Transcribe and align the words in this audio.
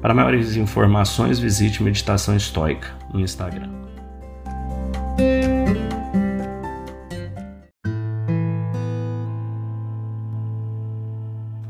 Para 0.00 0.14
maiores 0.14 0.56
informações, 0.56 1.38
visite 1.38 1.82
Meditação 1.82 2.34
Estoica 2.34 2.88
no 3.12 3.20
Instagram. 3.20 3.68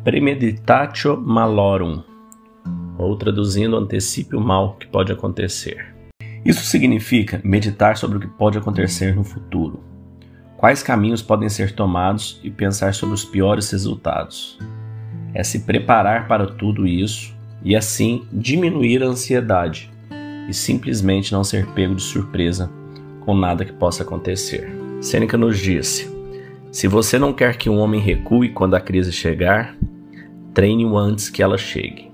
Premeditatio 0.05 1.21
malorum, 1.21 2.05
ou 2.97 3.16
traduzindo, 3.16 3.77
antecipe 3.77 4.37
o 4.37 4.41
mal 4.41 4.77
que 4.77 4.87
pode 4.87 5.10
acontecer. 5.10 5.93
Isso 6.45 6.65
significa 6.65 7.41
meditar 7.43 7.97
sobre 7.97 8.19
o 8.19 8.21
que 8.21 8.29
pode 8.29 8.57
acontecer 8.57 9.12
no 9.12 9.24
futuro, 9.24 9.83
quais 10.57 10.85
caminhos 10.85 11.21
podem 11.21 11.49
ser 11.49 11.73
tomados 11.73 12.41
e 12.45 12.51
pensar 12.51 12.95
sobre 12.95 13.12
os 13.16 13.24
piores 13.24 13.69
resultados. 13.73 14.57
É 15.35 15.43
se 15.43 15.60
preparar 15.60 16.29
para 16.29 16.47
tudo 16.47 16.87
isso 16.87 17.40
e 17.63 17.77
assim 17.77 18.25
diminuir 18.33 19.03
a 19.03 19.07
ansiedade 19.07 19.91
e 20.49 20.55
simplesmente 20.55 21.33
não 21.33 21.45
ser 21.45 21.67
pego 21.69 21.95
de 21.95 22.02
surpresa 22.02 22.71
com 23.21 23.37
nada 23.37 23.65
que 23.65 23.73
possa 23.73 24.02
acontecer. 24.02 24.71
Sêneca 25.01 25.37
nos 25.37 25.59
disse: 25.59 26.11
Se 26.71 26.89
você 26.89 27.19
não 27.19 27.33
quer 27.33 27.57
que 27.57 27.71
um 27.71 27.79
homem 27.79 28.01
recue 28.01 28.51
quando 28.51 28.75
a 28.75 28.80
crise 28.80 29.13
chegar, 29.13 29.77
treine-o 30.52 30.97
antes 30.97 31.29
que 31.29 31.43
ela 31.43 31.57
chegue. 31.57 32.11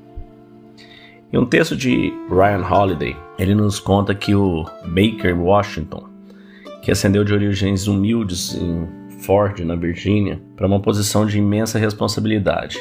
Em 1.33 1.39
um 1.39 1.45
texto 1.45 1.77
de 1.77 2.13
Ryan 2.31 2.65
Holiday, 2.65 3.17
ele 3.39 3.55
nos 3.55 3.81
conta 3.81 4.15
que 4.15 4.35
o 4.35 4.65
Baker 4.85 5.39
Washington, 5.39 6.05
que 6.83 6.93
ascendeu 6.93 7.25
de 7.25 7.35
origens 7.35 7.89
humildes 7.89 8.55
em 8.55 8.87
Ford, 9.23 9.59
na 9.61 9.75
Virgínia, 9.75 10.41
para 10.57 10.67
uma 10.67 10.81
posição 10.81 11.27
de 11.27 11.39
imensa 11.39 11.79
responsabilidade, 11.79 12.79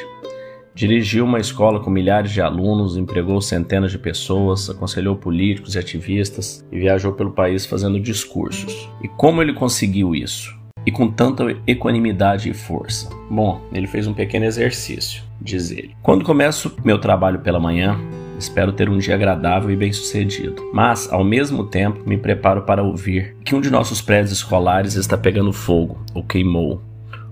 Dirigiu 0.76 1.24
uma 1.24 1.40
escola 1.40 1.80
com 1.80 1.88
milhares 1.88 2.30
de 2.30 2.42
alunos, 2.42 2.98
empregou 2.98 3.40
centenas 3.40 3.90
de 3.90 3.98
pessoas, 3.98 4.68
aconselhou 4.68 5.16
políticos 5.16 5.74
e 5.74 5.78
ativistas 5.78 6.62
e 6.70 6.78
viajou 6.78 7.14
pelo 7.14 7.30
país 7.30 7.64
fazendo 7.64 7.98
discursos. 7.98 8.86
E 9.02 9.08
como 9.08 9.40
ele 9.40 9.54
conseguiu 9.54 10.14
isso? 10.14 10.54
E 10.84 10.92
com 10.92 11.10
tanta 11.10 11.44
equanimidade 11.66 12.50
e 12.50 12.52
força? 12.52 13.08
Bom, 13.30 13.62
ele 13.72 13.86
fez 13.86 14.06
um 14.06 14.12
pequeno 14.12 14.44
exercício, 14.44 15.22
diz 15.40 15.70
ele. 15.70 15.96
Quando 16.02 16.26
começo 16.26 16.76
meu 16.84 16.98
trabalho 16.98 17.38
pela 17.38 17.58
manhã, 17.58 17.98
Espero 18.38 18.70
ter 18.70 18.88
um 18.90 18.98
dia 18.98 19.14
agradável 19.14 19.70
e 19.70 19.76
bem-sucedido. 19.76 20.68
Mas, 20.72 21.10
ao 21.10 21.24
mesmo 21.24 21.64
tempo, 21.64 22.06
me 22.06 22.18
preparo 22.18 22.62
para 22.62 22.82
ouvir 22.82 23.34
que 23.42 23.54
um 23.54 23.62
de 23.62 23.70
nossos 23.70 24.02
prédios 24.02 24.32
escolares 24.32 24.94
está 24.94 25.16
pegando 25.16 25.52
fogo 25.54 25.98
ou 26.12 26.22
queimou 26.22 26.82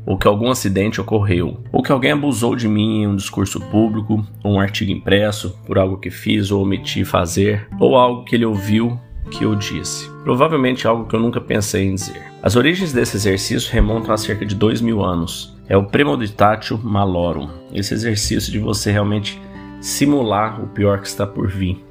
ou 0.06 0.18
que 0.18 0.28
algum 0.28 0.50
acidente 0.50 1.00
ocorreu, 1.00 1.60
ou 1.72 1.82
que 1.82 1.92
alguém 1.92 2.12
abusou 2.12 2.54
de 2.54 2.68
mim 2.68 3.02
em 3.02 3.06
um 3.06 3.16
discurso 3.16 3.60
público, 3.60 4.24
ou 4.42 4.54
um 4.54 4.60
artigo 4.60 4.90
impresso, 4.90 5.58
por 5.66 5.78
algo 5.78 5.98
que 5.98 6.10
fiz 6.10 6.50
ou 6.50 6.62
omiti 6.62 7.04
fazer, 7.04 7.66
ou 7.78 7.96
algo 7.96 8.24
que 8.24 8.34
ele 8.34 8.44
ouviu 8.44 8.98
que 9.30 9.44
eu 9.44 9.54
disse. 9.54 10.10
Provavelmente 10.22 10.86
algo 10.86 11.06
que 11.06 11.14
eu 11.14 11.20
nunca 11.20 11.40
pensei 11.40 11.86
em 11.86 11.94
dizer. 11.94 12.22
As 12.42 12.56
origens 12.56 12.92
desse 12.92 13.16
exercício 13.16 13.72
remontam 13.72 14.12
a 14.12 14.18
cerca 14.18 14.44
de 14.44 14.54
dois 14.54 14.80
mil 14.80 15.02
anos. 15.02 15.56
É 15.66 15.76
o 15.76 15.84
premeditatio 15.84 16.78
malorum, 16.78 17.48
esse 17.72 17.94
exercício 17.94 18.52
de 18.52 18.58
você 18.58 18.92
realmente 18.92 19.40
simular 19.80 20.62
o 20.62 20.68
pior 20.68 21.00
que 21.00 21.06
está 21.06 21.26
por 21.26 21.48
vir. 21.48 21.82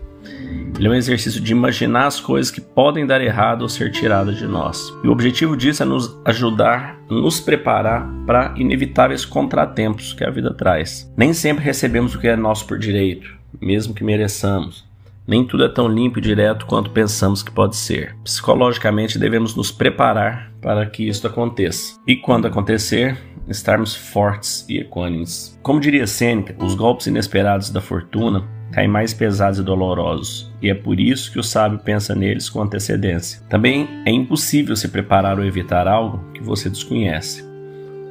Ele 0.78 0.88
é 0.88 0.92
um 0.92 0.96
exercício 0.96 1.40
de 1.40 1.52
imaginar 1.52 2.08
as 2.08 2.20
coisas 2.20 2.52
que 2.52 2.60
podem 2.60 3.06
dar 3.06 3.22
errado 3.22 3.62
ou 3.62 3.70
ser 3.70 3.92
tiradas 3.92 4.38
de 4.38 4.48
nós. 4.48 4.94
E 5.04 5.08
o 5.08 5.12
objetivo 5.12 5.56
disso 5.56 5.84
é 5.84 5.86
nos 5.86 6.20
ajudar, 6.26 7.00
nos 7.10 7.40
preparar 7.40 8.10
para 8.26 8.54
inevitáveis 8.58 9.24
contratempos 9.24 10.14
que 10.14 10.24
a 10.24 10.32
vida 10.32 10.54
traz. 10.54 11.12
Nem 11.16 11.34
sempre 11.34 11.64
recebemos 11.64 12.16
o 12.16 12.20
que 12.20 12.28
é 12.28 12.36
nosso 12.36 12.66
por 12.66 12.80
direito, 12.80 13.30
mesmo 13.62 13.94
que 13.94 14.04
mereçamos. 14.04 14.84
Nem 15.26 15.46
tudo 15.46 15.64
é 15.64 15.70
tão 15.70 15.88
limpo 15.88 16.20
e 16.20 16.22
direto 16.22 16.66
quanto 16.66 16.90
pensamos 16.90 17.42
que 17.42 17.52
pode 17.52 17.78
ser. 17.78 18.16
Psicologicamente, 18.24 19.18
devemos 19.18 19.56
nos 19.56 19.72
preparar 19.72 20.52
para 20.62 20.86
que 20.86 21.08
isso 21.08 21.26
aconteça. 21.26 21.98
E 22.06 22.18
quando 22.18 22.46
acontecer, 22.46 23.18
estarmos 23.48 23.96
fortes 23.96 24.66
e 24.68 24.80
equânimes. 24.80 25.58
Como 25.62 25.80
diria 25.80 26.08
Sêneca, 26.08 26.56
os 26.64 26.76
golpes 26.76 27.08
inesperados 27.08 27.70
da 27.70 27.80
fortuna 27.80 28.44
caem 28.74 28.88
mais 28.88 29.14
pesados 29.14 29.60
e 29.60 29.64
dolorosos, 29.64 30.52
e 30.60 30.68
é 30.70 30.74
por 30.74 31.00
isso 31.00 31.32
que 31.32 31.40
o 31.40 31.44
sábio 31.44 31.78
pensa 31.78 32.16
neles 32.16 32.50
com 32.50 32.60
antecedência. 32.60 33.40
Também 33.48 33.88
é 34.04 34.10
impossível 34.10 34.76
se 34.76 34.88
preparar 34.88 35.38
ou 35.38 35.46
evitar 35.46 35.88
algo 35.88 36.20
que 36.34 36.42
você 36.42 36.70
desconhece. 36.70 37.48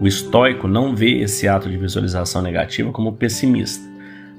O 0.00 0.06
estoico 0.06 0.68
não 0.68 0.94
vê 0.94 1.18
esse 1.18 1.48
ato 1.48 1.68
de 1.68 1.76
visualização 1.76 2.42
negativa 2.42 2.92
como 2.92 3.12
pessimista, 3.12 3.84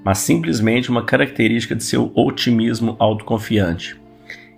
mas 0.04 0.20
simplesmente 0.20 0.90
uma 0.90 1.04
característica 1.04 1.76
de 1.76 1.84
seu 1.84 2.10
otimismo 2.16 2.96
autoconfiante. 3.00 4.02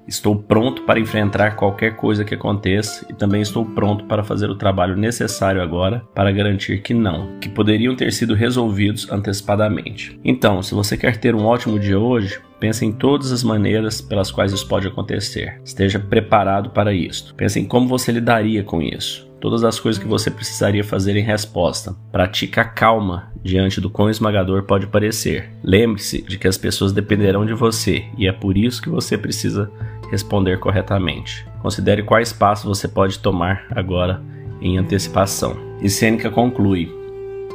Estou 0.07 0.35
pronto 0.35 0.83
para 0.83 0.99
enfrentar 0.99 1.55
qualquer 1.55 1.95
coisa 1.95 2.23
que 2.23 2.35
aconteça 2.35 3.05
e 3.09 3.13
também 3.13 3.41
estou 3.41 3.65
pronto 3.65 4.05
para 4.05 4.23
fazer 4.23 4.49
o 4.49 4.55
trabalho 4.55 4.95
necessário 4.95 5.61
agora 5.61 6.03
para 6.13 6.31
garantir 6.31 6.81
que 6.81 6.93
não, 6.93 7.39
que 7.39 7.49
poderiam 7.49 7.95
ter 7.95 8.11
sido 8.13 8.35
resolvidos 8.35 9.11
antecipadamente. 9.11 10.19
Então, 10.23 10.61
se 10.61 10.73
você 10.73 10.95
quer 10.95 11.17
ter 11.17 11.33
um 11.33 11.45
ótimo 11.45 11.79
dia 11.79 11.99
hoje, 11.99 12.39
pense 12.59 12.85
em 12.85 12.91
todas 12.91 13.31
as 13.31 13.43
maneiras 13.43 13.99
pelas 13.99 14.31
quais 14.31 14.53
isso 14.53 14.67
pode 14.67 14.87
acontecer. 14.87 15.59
Esteja 15.63 15.99
preparado 15.99 16.69
para 16.69 16.93
isso. 16.93 17.33
Pense 17.35 17.59
em 17.59 17.65
como 17.65 17.87
você 17.87 18.11
lidaria 18.11 18.63
com 18.63 18.81
isso 18.81 19.25
todas 19.45 19.63
as 19.63 19.79
coisas 19.79 20.01
que 20.01 20.07
você 20.07 20.31
precisaria 20.31 20.83
fazer 20.83 21.15
em 21.15 21.23
resposta. 21.23 21.95
Pratique 22.11 22.59
a 22.59 22.65
calma 22.65 23.31
diante 23.43 23.79
do 23.79 23.91
quão 23.91 24.09
esmagador 24.09 24.63
pode 24.63 24.87
parecer. 24.87 25.51
Lembre-se 25.63 26.23
de 26.23 26.39
que 26.39 26.47
as 26.47 26.57
pessoas 26.57 26.91
dependerão 26.91 27.45
de 27.45 27.53
você 27.53 28.05
e 28.17 28.27
é 28.27 28.31
por 28.31 28.57
isso 28.57 28.81
que 28.81 28.89
você 28.89 29.15
precisa 29.15 29.71
responder 30.09 30.59
corretamente. 30.59 31.45
Considere 31.61 32.03
quais 32.03 32.31
passos 32.31 32.65
você 32.65 32.87
pode 32.87 33.19
tomar 33.19 33.65
agora 33.71 34.21
em 34.61 34.77
antecipação. 34.77 35.55
E 35.81 35.89
Sêneca 35.89 36.29
conclui: 36.29 36.91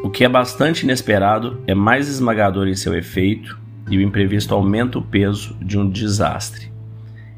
O 0.03 0.11
que 0.11 0.25
é 0.25 0.29
bastante 0.29 0.83
inesperado 0.83 1.61
é 1.67 1.75
mais 1.75 2.09
esmagador 2.09 2.69
em 2.69 2.75
seu 2.75 2.97
efeito 2.97 3.59
e 3.91 3.97
o 3.97 4.03
imprevisto 4.03 4.55
aumenta 4.55 4.99
o 4.99 5.03
peso 5.03 5.57
de 5.61 5.79
um 5.79 5.89
desastre. 5.89 6.71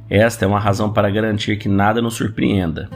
Esta 0.09 0.45
é 0.45 0.49
uma 0.49 0.61
razão 0.61 0.93
para 0.93 1.11
garantir 1.11 1.57
que 1.57 1.69
nada 1.69 2.03
nos 2.03 2.15
surpreenda. 2.15 2.91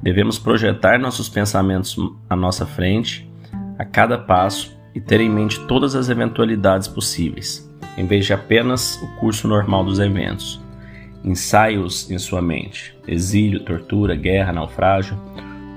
Devemos 0.00 0.38
projetar 0.38 0.98
nossos 0.98 1.28
pensamentos 1.28 1.96
à 2.28 2.36
nossa 2.36 2.64
frente 2.66 3.28
a 3.78 3.84
cada 3.84 4.16
passo 4.16 4.76
e 4.94 5.00
ter 5.00 5.20
em 5.20 5.28
mente 5.28 5.58
todas 5.66 5.94
as 5.94 6.08
eventualidades 6.08 6.86
possíveis, 6.86 7.68
em 7.96 8.06
vez 8.06 8.26
de 8.26 8.32
apenas 8.32 9.00
o 9.02 9.08
curso 9.18 9.48
normal 9.48 9.84
dos 9.84 9.98
eventos. 9.98 10.60
Ensaios 11.24 12.10
em 12.10 12.18
sua 12.18 12.42
mente: 12.42 12.96
exílio, 13.06 13.60
tortura, 13.60 14.14
guerra, 14.14 14.52
naufrágio. 14.52 15.16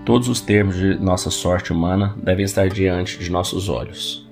Todos 0.06 0.28
os 0.28 0.40
termos 0.40 0.76
de 0.76 0.96
nossa 1.00 1.32
sorte 1.32 1.74
humana 1.74 2.16
devem 2.22 2.46
estar 2.46 2.68
diante 2.70 3.18
de 3.18 3.32
nossos 3.32 3.70
olhos. 3.70 4.26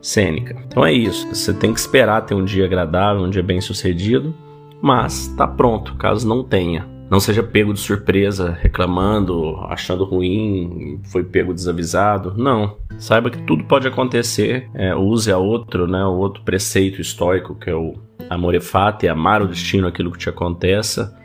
Sêneca. 0.00 0.56
Então 0.66 0.84
é 0.84 0.92
isso. 0.92 1.28
Você 1.28 1.52
tem 1.52 1.74
que 1.74 1.80
esperar 1.80 2.22
ter 2.22 2.34
um 2.34 2.44
dia 2.44 2.64
agradável, 2.64 3.22
um 3.22 3.30
dia 3.30 3.42
bem 3.42 3.60
sucedido, 3.60 4.34
mas 4.80 5.28
está 5.28 5.46
pronto 5.46 5.94
caso 5.96 6.26
não 6.26 6.42
tenha. 6.42 6.88
Não 7.10 7.18
seja 7.18 7.42
pego 7.42 7.74
de 7.74 7.80
surpresa, 7.80 8.52
reclamando, 8.52 9.56
achando 9.68 10.04
ruim, 10.04 11.00
foi 11.10 11.24
pego 11.24 11.52
desavisado. 11.52 12.34
Não. 12.36 12.76
Saiba 12.98 13.30
que 13.30 13.42
tudo 13.42 13.64
pode 13.64 13.88
acontecer. 13.88 14.70
É, 14.74 14.94
use 14.94 15.30
a 15.30 15.36
outro, 15.36 15.88
né, 15.88 16.04
o 16.04 16.16
outro 16.16 16.42
preceito 16.44 17.00
estoico 17.00 17.56
que 17.56 17.68
é 17.68 17.74
o 17.74 17.94
Amore 18.30 18.60
fati, 18.60 19.08
amar 19.08 19.42
o 19.42 19.48
destino, 19.48 19.88
aquilo 19.88 20.12
que 20.12 20.18
te 20.18 20.28
aconteça, 20.28 21.18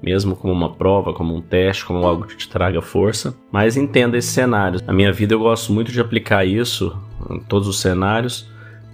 mesmo 0.00 0.36
como 0.36 0.52
uma 0.52 0.72
prova, 0.72 1.12
como 1.12 1.34
um 1.34 1.40
teste, 1.40 1.84
como 1.84 2.06
algo 2.06 2.24
que 2.24 2.36
te 2.36 2.48
traga 2.48 2.80
força. 2.80 3.34
Mas 3.50 3.76
entenda 3.76 4.16
esse 4.16 4.28
cenário. 4.28 4.80
Na 4.86 4.92
minha 4.92 5.12
vida 5.12 5.34
eu 5.34 5.40
gosto 5.40 5.72
muito 5.72 5.90
de 5.90 6.00
aplicar 6.00 6.44
isso 6.44 6.96
em 7.28 7.40
todos 7.40 7.66
os 7.66 7.80
cenários, 7.80 8.48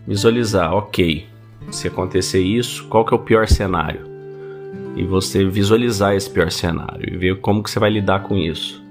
visualizar, 0.07 0.73
ok, 0.73 1.27
se 1.71 1.89
acontecer 1.89 2.41
isso, 2.41 2.87
qual 2.89 3.05
que 3.05 3.13
é 3.13 3.17
o 3.17 3.21
pior 3.21 3.47
cenário? 3.47 4.01
E 4.97 5.05
você 5.05 5.45
visualizar 5.45 6.15
esse 6.15 6.31
pior 6.31 6.51
cenário 6.51 7.07
e 7.07 7.17
ver 7.19 7.39
como 7.41 7.63
que 7.63 7.71
você 7.71 7.79
vai 7.79 7.91
lidar 7.91 8.23
com 8.23 8.35
isso. 8.35 8.83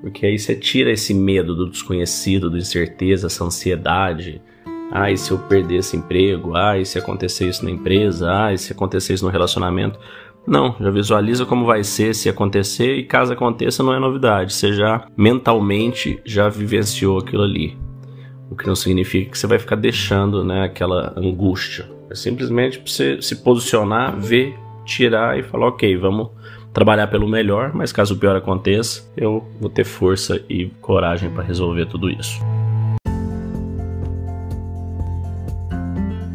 Porque 0.00 0.24
aí 0.24 0.38
você 0.38 0.54
tira 0.54 0.90
esse 0.90 1.12
medo 1.12 1.54
do 1.54 1.68
desconhecido, 1.68 2.50
da 2.50 2.58
incerteza, 2.58 3.26
essa 3.26 3.44
ansiedade, 3.44 4.40
ah, 4.90 5.10
e 5.10 5.16
se 5.16 5.30
eu 5.30 5.38
perder 5.38 5.76
esse 5.76 5.96
emprego? 5.96 6.54
Ah, 6.54 6.78
e 6.78 6.84
se 6.84 6.98
acontecer 6.98 7.48
isso 7.48 7.64
na 7.64 7.70
empresa? 7.70 8.30
Ah, 8.30 8.52
e 8.52 8.58
se 8.58 8.72
acontecer 8.72 9.14
isso 9.14 9.24
no 9.24 9.30
relacionamento? 9.30 9.98
Não, 10.46 10.76
já 10.78 10.90
visualiza 10.90 11.46
como 11.46 11.64
vai 11.64 11.82
ser 11.82 12.14
se 12.14 12.28
acontecer 12.28 12.96
e 12.96 13.04
caso 13.04 13.32
aconteça 13.32 13.82
não 13.82 13.94
é 13.94 13.98
novidade. 13.98 14.52
Você 14.52 14.72
já 14.72 15.06
mentalmente 15.16 16.20
já 16.24 16.48
vivenciou 16.48 17.18
aquilo 17.18 17.42
ali. 17.42 17.76
O 18.50 18.56
que 18.56 18.66
não 18.66 18.76
significa 18.76 19.30
que 19.30 19.38
você 19.38 19.46
vai 19.46 19.58
ficar 19.58 19.76
deixando 19.76 20.44
né, 20.44 20.64
aquela 20.64 21.14
angústia. 21.16 21.90
É 22.10 22.14
simplesmente 22.14 22.80
você 22.84 23.20
se 23.22 23.36
posicionar, 23.36 24.14
ver, 24.16 24.54
tirar 24.84 25.38
e 25.38 25.42
falar, 25.42 25.68
ok, 25.68 25.96
vamos 25.96 26.28
trabalhar 26.74 27.06
pelo 27.06 27.26
melhor, 27.26 27.72
mas 27.72 27.90
caso 27.90 28.14
o 28.14 28.18
pior 28.18 28.36
aconteça, 28.36 29.10
eu 29.16 29.46
vou 29.60 29.70
ter 29.70 29.84
força 29.84 30.44
e 30.48 30.66
coragem 30.80 31.30
para 31.30 31.42
resolver 31.42 31.86
tudo 31.86 32.10
isso. 32.10 32.38